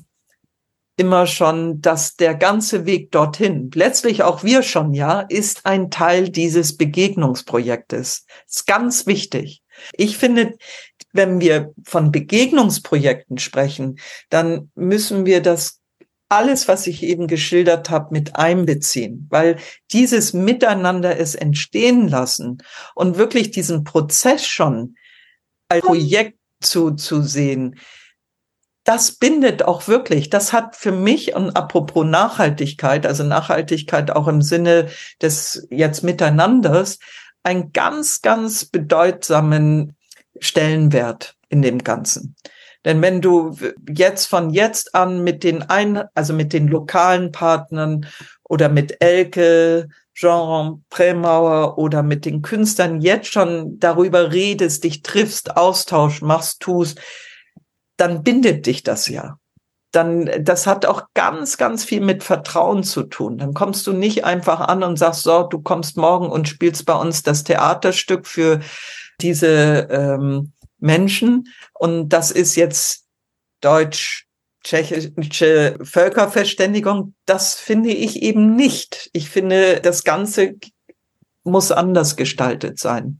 [0.97, 6.29] immer schon, dass der ganze Weg dorthin, letztlich auch wir schon, ja, ist ein Teil
[6.29, 8.25] dieses Begegnungsprojektes.
[8.47, 9.63] ist ganz wichtig.
[9.93, 10.53] Ich finde,
[11.11, 13.99] wenn wir von Begegnungsprojekten sprechen,
[14.29, 15.81] dann müssen wir das
[16.29, 19.57] alles, was ich eben geschildert habe, mit einbeziehen, weil
[19.91, 22.59] dieses Miteinander es entstehen lassen
[22.95, 24.95] und wirklich diesen Prozess schon
[25.67, 27.75] als Projekt zu, zu sehen,
[28.83, 30.29] das bindet auch wirklich.
[30.29, 34.89] Das hat für mich, und apropos Nachhaltigkeit, also Nachhaltigkeit auch im Sinne
[35.21, 36.99] des jetzt Miteinanders,
[37.43, 39.95] einen ganz, ganz bedeutsamen
[40.39, 42.35] Stellenwert in dem Ganzen.
[42.83, 43.55] Denn wenn du
[43.87, 48.07] jetzt von jetzt an mit den ein, also mit den lokalen Partnern
[48.43, 49.89] oder mit Elke,
[50.21, 57.01] Jean Prämauer oder mit den Künstlern jetzt schon darüber redest, dich triffst, Austausch machst, tust,
[57.97, 59.39] dann bindet dich das ja.
[59.91, 63.39] Dann, das hat auch ganz, ganz viel mit Vertrauen zu tun.
[63.39, 66.93] Dann kommst du nicht einfach an und sagst, so, du kommst morgen und spielst bei
[66.93, 68.59] uns das Theaterstück für
[69.21, 71.47] diese ähm, Menschen.
[71.73, 73.07] Und das ist jetzt
[73.59, 74.27] Deutsch,
[74.63, 77.13] tschechische Völkerverständigung.
[77.25, 79.09] Das finde ich eben nicht.
[79.13, 80.55] Ich finde, das Ganze
[81.43, 83.19] muss anders gestaltet sein.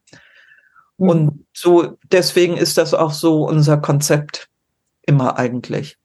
[0.97, 1.09] Mhm.
[1.09, 4.49] Und so, deswegen ist das auch so unser Konzept
[5.05, 5.97] immer eigentlich.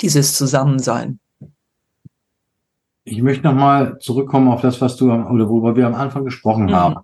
[0.00, 1.20] Dieses Zusammensein.
[3.04, 6.74] Ich möchte nochmal zurückkommen auf das, was du, oder worüber wir am Anfang gesprochen mhm.
[6.74, 6.96] haben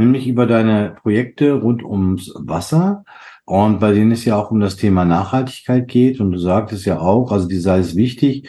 [0.00, 3.04] nämlich über deine Projekte rund ums Wasser
[3.50, 6.20] und bei denen es ja auch um das Thema Nachhaltigkeit geht.
[6.20, 8.48] Und du sagtest ja auch, also die sei es wichtig,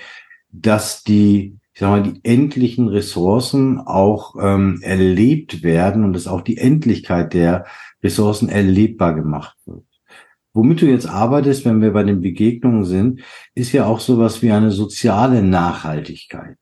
[0.52, 6.42] dass die, ich sag mal, die endlichen Ressourcen auch ähm, erlebt werden und dass auch
[6.42, 7.66] die Endlichkeit der
[8.04, 9.86] Ressourcen erlebbar gemacht wird.
[10.54, 13.22] Womit du jetzt arbeitest, wenn wir bei den Begegnungen sind,
[13.56, 16.60] ist ja auch sowas wie eine soziale Nachhaltigkeit.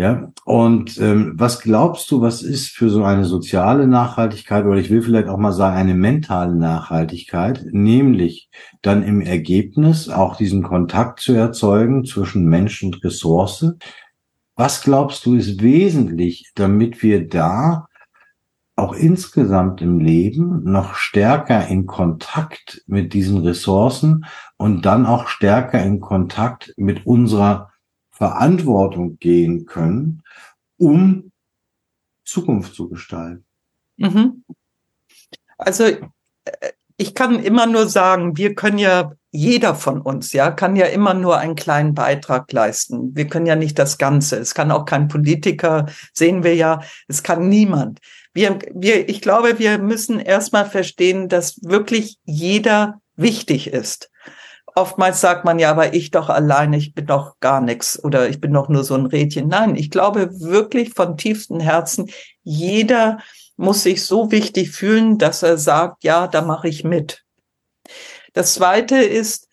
[0.00, 4.88] Ja, und ähm, was glaubst du, was ist für so eine soziale Nachhaltigkeit oder ich
[4.88, 8.48] will vielleicht auch mal sagen eine mentale Nachhaltigkeit, nämlich
[8.80, 13.74] dann im Ergebnis auch diesen Kontakt zu erzeugen zwischen Mensch und Ressource?
[14.56, 17.86] Was glaubst du ist wesentlich, damit wir da
[18.76, 24.24] auch insgesamt im Leben noch stärker in Kontakt mit diesen Ressourcen
[24.56, 27.69] und dann auch stärker in Kontakt mit unserer
[28.20, 30.22] Verantwortung gehen können,
[30.76, 31.32] um
[32.22, 33.46] Zukunft zu gestalten.
[33.96, 34.44] Mhm.
[35.56, 36.00] Also äh,
[36.98, 41.14] ich kann immer nur sagen, wir können ja, jeder von uns, ja, kann ja immer
[41.14, 43.16] nur einen kleinen Beitrag leisten.
[43.16, 44.36] Wir können ja nicht das Ganze.
[44.36, 48.00] Es kann auch kein Politiker, sehen wir ja, es kann niemand.
[48.34, 54.10] Wir, wir, ich glaube, wir müssen erstmal verstehen, dass wirklich jeder wichtig ist
[54.74, 58.40] oftmals sagt man ja, aber ich doch alleine, ich bin doch gar nichts oder ich
[58.40, 59.48] bin doch nur so ein Rädchen.
[59.48, 62.10] Nein, ich glaube wirklich von tiefstem Herzen,
[62.42, 63.18] jeder
[63.56, 67.24] muss sich so wichtig fühlen, dass er sagt, ja, da mache ich mit.
[68.32, 69.48] Das Zweite ist,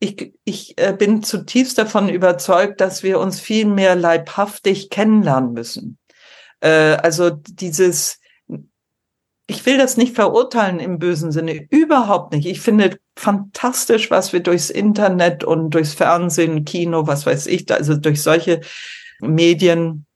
[0.00, 5.98] ich, ich äh, bin zutiefst davon überzeugt, dass wir uns viel mehr leibhaftig kennenlernen müssen.
[6.60, 8.18] Äh, also dieses,
[9.46, 12.46] ich will das nicht verurteilen im bösen Sinne, überhaupt nicht.
[12.46, 17.96] Ich finde fantastisch, was wir durchs Internet und durchs Fernsehen, Kino, was weiß ich, also
[17.96, 18.60] durch solche
[19.20, 20.06] Medien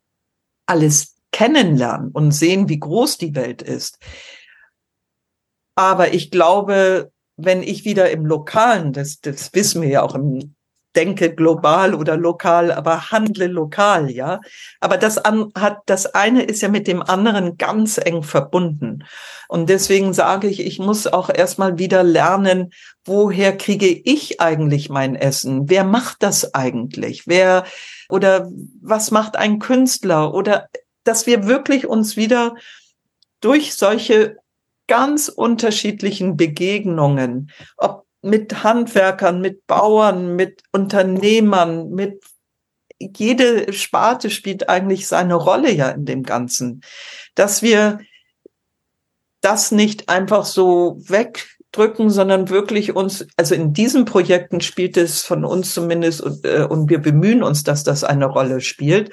[0.67, 3.99] alles kennenlernen und sehen, wie groß die Welt ist.
[5.75, 10.56] Aber ich glaube, wenn ich wieder im Lokalen, das, das wissen wir ja auch im
[10.97, 14.41] denke global oder lokal, aber handle lokal, ja.
[14.81, 19.05] Aber das an, hat, das eine ist ja mit dem anderen ganz eng verbunden.
[19.49, 22.73] Und deswegen sage ich, ich muss auch erstmal wieder lernen,
[23.05, 25.69] woher kriege ich eigentlich mein Essen?
[25.69, 27.27] Wer macht das eigentlich?
[27.27, 27.65] Wer,
[28.09, 30.35] oder was macht ein Künstler?
[30.35, 30.69] Oder,
[31.05, 32.57] dass wir wirklich uns wieder
[33.41, 34.39] durch solche
[34.89, 42.25] ganz unterschiedlichen Begegnungen, ob mit Handwerkern, mit Bauern, mit Unternehmern, mit
[42.99, 46.81] jede Sparte spielt eigentlich seine Rolle ja in dem Ganzen,
[47.35, 48.01] dass wir
[49.41, 55.45] das nicht einfach so wegdrücken, sondern wirklich uns, also in diesen Projekten spielt es von
[55.45, 59.11] uns zumindest und, äh, und wir bemühen uns, dass das eine Rolle spielt,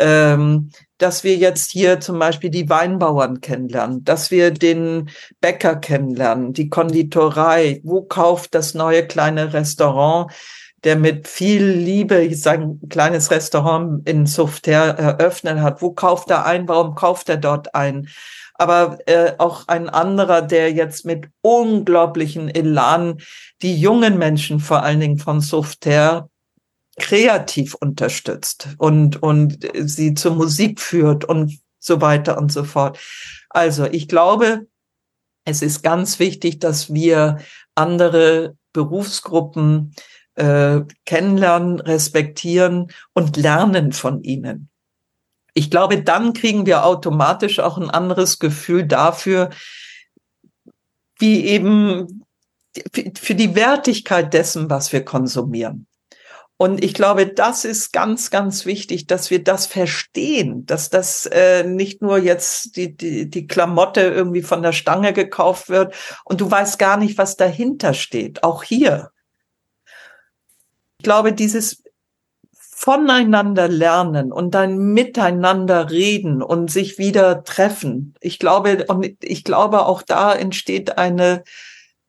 [0.00, 6.52] ähm, dass wir jetzt hier zum Beispiel die Weinbauern kennenlernen, dass wir den Bäcker kennenlernen,
[6.52, 10.32] die Konditorei, wo kauft das neue kleine Restaurant,
[10.84, 16.66] der mit viel Liebe sein kleines Restaurant in Softer eröffnet hat, wo kauft er ein,
[16.66, 18.08] warum kauft er dort ein?
[18.60, 23.16] aber äh, auch ein anderer, der jetzt mit unglaublichen Elan
[23.62, 26.28] die jungen Menschen vor allen Dingen von Softer
[27.00, 32.98] kreativ unterstützt und, und sie zur Musik führt und so weiter und so fort.
[33.48, 34.68] Also ich glaube,
[35.44, 37.38] es ist ganz wichtig, dass wir
[37.74, 39.94] andere Berufsgruppen
[40.34, 44.68] äh, kennenlernen, respektieren und lernen von ihnen.
[45.54, 49.50] Ich glaube, dann kriegen wir automatisch auch ein anderes Gefühl dafür,
[51.18, 52.24] wie eben
[53.18, 55.86] für die Wertigkeit dessen, was wir konsumieren.
[56.60, 61.64] Und ich glaube, das ist ganz, ganz wichtig, dass wir das verstehen, dass das äh,
[61.64, 65.94] nicht nur jetzt die, die, die Klamotte irgendwie von der Stange gekauft wird
[66.26, 69.10] und du weißt gar nicht, was dahinter steht, auch hier.
[70.98, 71.82] Ich glaube, dieses
[72.52, 78.14] voneinander lernen und dann miteinander reden und sich wieder treffen.
[78.20, 81.42] Ich glaube, und ich glaube, auch da entsteht eine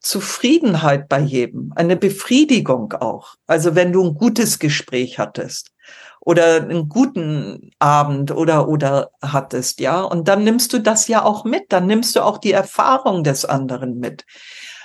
[0.02, 3.36] Zufriedenheit bei jedem, eine Befriedigung auch.
[3.48, 5.72] Also wenn du ein gutes Gespräch hattest
[6.20, 11.46] oder einen guten Abend oder oder hattest, ja, und dann nimmst du das ja auch
[11.46, 14.26] mit, dann nimmst du auch die Erfahrung des anderen mit.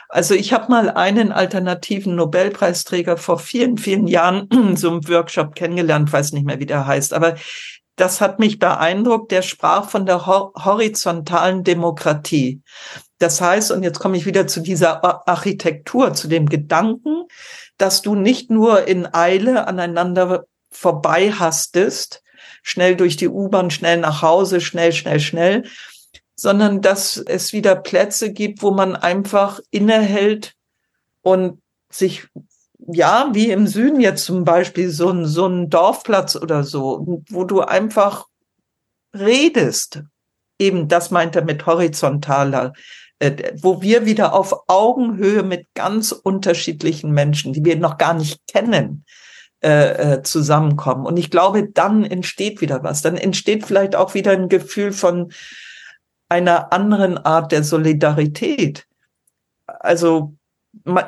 [0.09, 6.13] Also ich habe mal einen alternativen Nobelpreisträger vor vielen, vielen Jahren so einem Workshop kennengelernt,
[6.13, 7.35] weiß nicht mehr, wie der heißt, aber
[7.97, 9.33] das hat mich beeindruckt.
[9.33, 12.61] Der sprach von der horizontalen Demokratie.
[13.19, 17.25] Das heißt, und jetzt komme ich wieder zu dieser Architektur, zu dem Gedanken,
[17.79, 22.23] dass du nicht nur in Eile aneinander vorbei hastest,
[22.63, 25.65] schnell durch die U-Bahn, schnell nach Hause, schnell, schnell, schnell,
[26.35, 30.55] sondern dass es wieder Plätze gibt, wo man einfach innehält
[31.23, 32.29] und sich,
[32.79, 37.45] ja, wie im Süden jetzt zum Beispiel so ein, so ein Dorfplatz oder so, wo
[37.45, 38.27] du einfach
[39.15, 40.03] redest.
[40.59, 42.75] Eben, das meint er mit horizontaler
[43.63, 49.05] wo wir wieder auf Augenhöhe mit ganz unterschiedlichen Menschen, die wir noch gar nicht kennen,
[49.63, 51.07] äh, äh, zusammenkommen.
[51.07, 53.01] Und ich glaube, dann entsteht wieder was.
[53.01, 55.33] Dann entsteht vielleicht auch wieder ein Gefühl von
[56.29, 58.87] einer anderen Art der Solidarität.
[59.67, 60.35] Also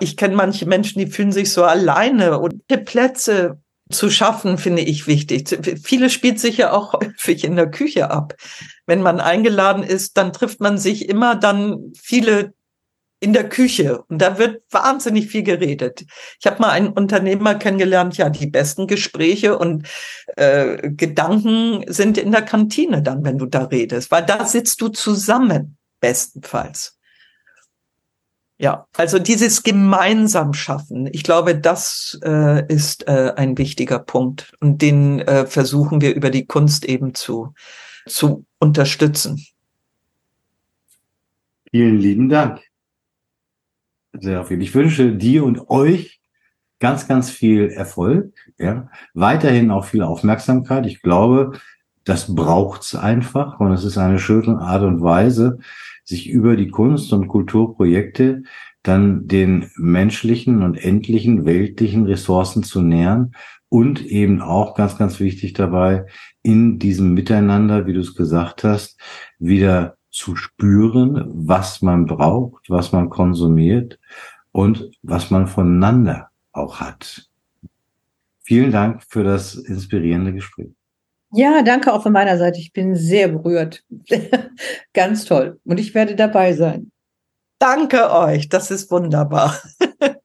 [0.00, 4.82] ich kenne manche Menschen, die fühlen sich so alleine und die Plätze zu schaffen, finde
[4.82, 5.48] ich wichtig.
[5.82, 8.34] Viele spielt sich ja auch häufig in der Küche ab.
[8.88, 12.54] Wenn man eingeladen ist, dann trifft man sich immer dann viele
[13.20, 16.06] in der Küche und da wird wahnsinnig viel geredet.
[16.40, 19.86] Ich habe mal einen Unternehmer kennengelernt, ja, die besten Gespräche und
[20.36, 24.88] äh, Gedanken sind in der Kantine dann, wenn du da redest, weil da sitzt du
[24.88, 26.96] zusammen, bestenfalls.
[28.56, 34.80] Ja, also dieses gemeinsam schaffen, ich glaube, das äh, ist äh, ein wichtiger Punkt und
[34.80, 37.52] den äh, versuchen wir über die Kunst eben zu,
[38.08, 39.44] zu unterstützen.
[41.70, 42.60] Vielen lieben Dank.
[44.12, 44.62] Sehr viel.
[44.62, 46.20] Ich wünsche dir und euch
[46.80, 50.86] ganz, ganz viel Erfolg, ja, weiterhin auch viel Aufmerksamkeit.
[50.86, 51.58] Ich glaube,
[52.04, 55.58] das braucht's einfach und es ist eine schöne Art und Weise,
[56.04, 58.44] sich über die Kunst- und Kulturprojekte
[58.82, 63.32] dann den menschlichen und endlichen weltlichen Ressourcen zu nähern
[63.68, 66.06] und eben auch ganz, ganz wichtig dabei,
[66.48, 68.98] in diesem Miteinander, wie du es gesagt hast,
[69.38, 73.98] wieder zu spüren, was man braucht, was man konsumiert
[74.50, 77.28] und was man voneinander auch hat.
[78.40, 80.70] Vielen Dank für das inspirierende Gespräch.
[81.32, 82.58] Ja, danke auch von meiner Seite.
[82.60, 83.84] Ich bin sehr berührt.
[84.94, 85.60] Ganz toll.
[85.66, 86.90] Und ich werde dabei sein.
[87.58, 88.48] Danke euch.
[88.48, 89.54] Das ist wunderbar.